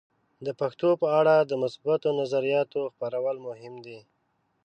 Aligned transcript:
د 0.45 0.47
پښتو 0.59 0.89
په 1.01 1.07
اړه 1.19 1.35
د 1.39 1.51
مثبتو 1.63 2.09
نظریاتو 2.21 2.81
خپرول 2.93 3.37
مهم 3.47 3.73
دي. 3.85 3.99